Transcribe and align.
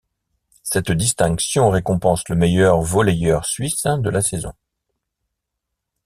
Cette 0.63 0.91
distinction 0.91 1.69
récompense 1.69 2.27
le 2.27 2.35
meilleur 2.35 2.81
volleyeur 2.81 3.45
suisse 3.45 3.83
de 3.85 4.09
la 4.09 4.23
saison. 4.23 4.51